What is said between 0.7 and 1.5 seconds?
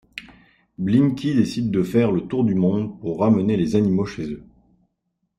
Blinky